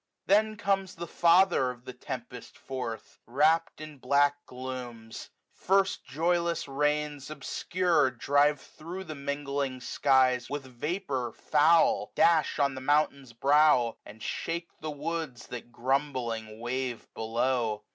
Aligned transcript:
Then 0.25 0.57
comes 0.57 0.95
the 0.95 1.05
father 1.05 1.69
of 1.69 1.85
the 1.85 1.93
tempest 1.93 2.57
forth^ 2.67 3.19
Wrapt 3.27 3.79
in 3.79 3.99
black 3.99 4.43
glooms. 4.47 5.29
Rrst 5.67 6.05
joyless 6.05 6.67
rains 6.67 7.27
obsdd^ 7.29 8.17
Drive 8.17 8.59
thro' 8.59 9.03
the 9.03 9.13
mingling 9.13 9.79
skies 9.79 10.49
with 10.49 10.63
vapour 10.65 11.31
foul; 11.33 12.11
Dash 12.15 12.57
on 12.57 12.73
the 12.73 12.81
mountain's 12.81 13.33
brow, 13.33 13.95
and 14.03 14.23
shake 14.23 14.69
the 14.79 14.91
W0b3s, 14.91 15.49
That 15.49 15.71
grumbling 15.71 16.59
wave 16.59 17.07
below. 17.13 17.83